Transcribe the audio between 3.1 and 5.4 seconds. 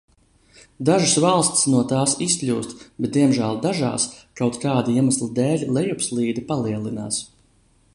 diemžēl dažās kaut kāda iemesla